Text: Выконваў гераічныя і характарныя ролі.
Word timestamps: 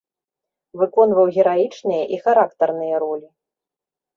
Выконваў 0.81 1.25
гераічныя 1.35 2.03
і 2.17 2.21
характарныя 2.25 2.95
ролі. 3.05 3.27